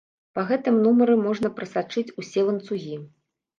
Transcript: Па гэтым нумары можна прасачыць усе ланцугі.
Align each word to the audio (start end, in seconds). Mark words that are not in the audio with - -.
Па 0.37 0.43
гэтым 0.51 0.79
нумары 0.85 1.17
можна 1.27 1.53
прасачыць 1.61 2.15
усе 2.25 2.49
ланцугі. 2.51 3.01